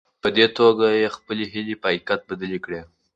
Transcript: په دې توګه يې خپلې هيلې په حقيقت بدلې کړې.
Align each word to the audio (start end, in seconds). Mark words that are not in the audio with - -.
په 0.21 0.29
دې 0.35 0.45
توګه 0.57 0.87
يې 1.01 1.07
خپلې 1.17 1.45
هيلې 1.53 1.75
په 1.81 1.87
حقيقت 1.91 2.19
بدلې 2.29 2.59
کړې. 2.65 2.81